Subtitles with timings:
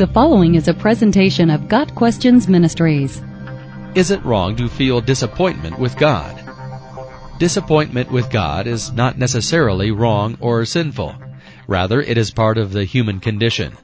[0.00, 3.20] The following is a presentation of Got Questions Ministries.
[3.94, 6.42] Is it wrong to feel disappointment with God?
[7.38, 11.14] Disappointment with God is not necessarily wrong or sinful.
[11.66, 13.76] Rather, it is part of the human condition.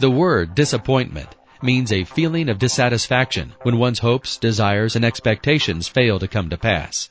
[0.00, 6.18] The word disappointment means a feeling of dissatisfaction when one's hopes, desires, and expectations fail
[6.18, 7.08] to come to pass.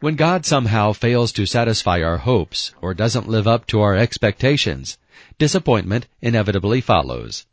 [0.00, 4.96] When God somehow fails to satisfy our hopes or doesn't live up to our expectations,
[5.38, 7.44] disappointment inevitably follows.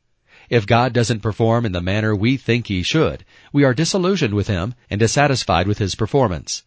[0.50, 4.48] If God doesn't perform in the manner we think He should, we are disillusioned with
[4.48, 6.64] Him and dissatisfied with His performance.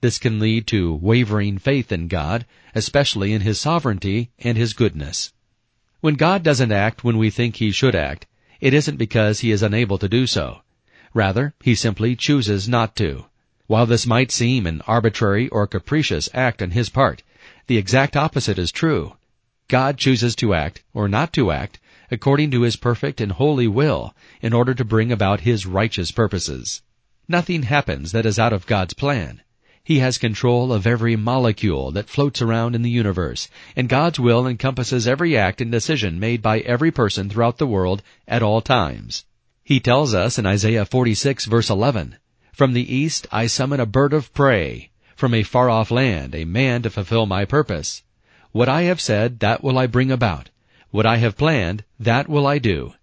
[0.00, 5.32] This can lead to wavering faith in God, especially in His sovereignty and His goodness.
[6.00, 8.26] When God doesn't act when we think He should act,
[8.60, 10.62] it isn't because He is unable to do so.
[11.14, 13.26] Rather, He simply chooses not to.
[13.66, 17.22] While this might seem an arbitrary or capricious act on His part,
[17.68, 19.14] the exact opposite is true.
[19.68, 21.78] God chooses to act, or not to act,
[22.10, 26.82] according to His perfect and holy will, in order to bring about His righteous purposes.
[27.28, 29.42] Nothing happens that is out of God's plan.
[29.82, 34.46] He has control of every molecule that floats around in the universe, and God's will
[34.46, 39.24] encompasses every act and decision made by every person throughout the world at all times.
[39.64, 42.16] He tells us in Isaiah 46 verse 11,
[42.52, 46.44] From the east I summon a bird of prey, from a far off land a
[46.44, 48.02] man to fulfill my purpose.
[48.52, 50.49] What I have said, that will I bring about.
[50.92, 52.94] What I have planned, that will I do.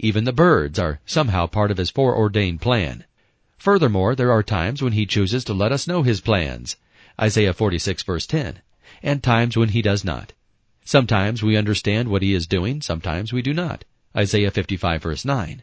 [0.00, 3.04] Even the birds are somehow part of his foreordained plan.
[3.56, 6.76] Furthermore, there are times when he chooses to let us know his plans.
[7.20, 8.62] Isaiah 46 verse 10.
[9.02, 10.32] And times when he does not.
[10.84, 13.84] Sometimes we understand what he is doing, sometimes we do not.
[14.16, 15.62] Isaiah 55 verse 9.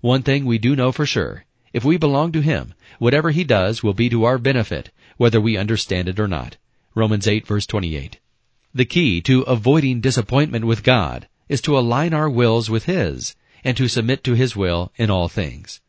[0.00, 1.44] One thing we do know for sure.
[1.72, 5.56] If we belong to him, whatever he does will be to our benefit, whether we
[5.56, 6.56] understand it or not.
[6.96, 8.18] Romans 8 verse 28.
[8.76, 13.74] The key to avoiding disappointment with God is to align our wills with His and
[13.74, 15.80] to submit to His will in all things.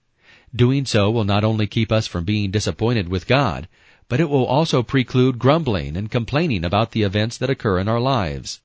[0.55, 3.67] Doing so will not only keep us from being disappointed with God,
[4.07, 7.99] but it will also preclude grumbling and complaining about the events that occur in our
[7.99, 8.61] lives.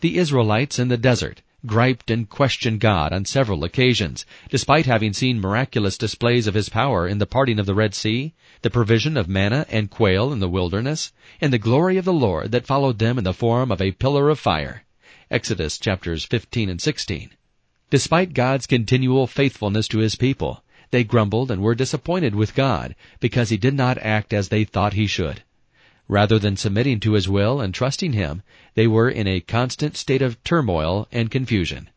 [0.00, 5.40] The Israelites in the desert griped and questioned God on several occasions, despite having seen
[5.40, 8.32] miraculous displays of His power in the parting of the Red Sea,
[8.62, 12.52] the provision of manna and quail in the wilderness, and the glory of the Lord
[12.52, 14.84] that followed them in the form of a pillar of fire.
[15.30, 17.30] Exodus chapters 15 and 16.
[17.90, 23.50] Despite God's continual faithfulness to His people, they grumbled and were disappointed with God because
[23.50, 25.42] He did not act as they thought He should.
[26.10, 28.42] Rather than submitting to His will and trusting Him,
[28.74, 31.88] they were in a constant state of turmoil and confusion.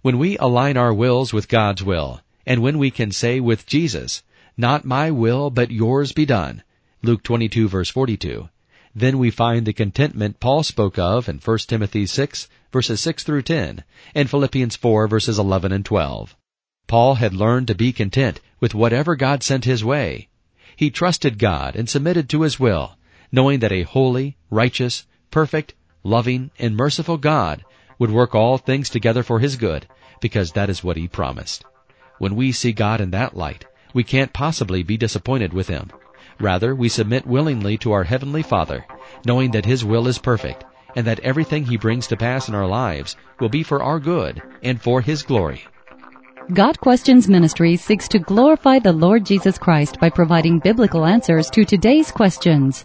[0.00, 4.22] When we align our wills with God's will, and when we can say with Jesus,
[4.56, 6.62] Not my will, but yours be done,
[7.02, 8.48] Luke 22 verse 42,
[8.94, 13.42] then we find the contentment Paul spoke of in 1 Timothy 6 verses 6 through
[13.42, 13.84] 10
[14.14, 16.34] and Philippians 4 verses 11 and 12.
[16.86, 20.28] Paul had learned to be content with whatever God sent his way.
[20.74, 22.94] He trusted God and submitted to his will,
[23.30, 27.64] knowing that a holy, righteous, perfect, loving, and merciful God
[27.98, 29.86] would work all things together for his good,
[30.20, 31.64] because that is what he promised.
[32.18, 35.90] When we see God in that light, we can't possibly be disappointed with him.
[36.40, 38.86] Rather, we submit willingly to our Heavenly Father,
[39.26, 40.64] knowing that His will is perfect,
[40.94, 44.40] and that everything He brings to pass in our lives will be for our good
[44.62, 45.64] and for His glory.
[46.54, 51.64] Got Questions Ministry seeks to glorify the Lord Jesus Christ by providing biblical answers to
[51.64, 52.84] today's questions.